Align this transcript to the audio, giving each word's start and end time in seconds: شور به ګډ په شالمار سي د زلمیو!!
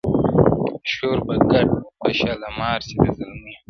شور 0.91 1.17
به 1.27 1.35
ګډ 1.51 1.69
په 2.01 2.07
شالمار 2.19 2.79
سي 2.87 2.95
د 3.03 3.05
زلمیو!! 3.17 3.57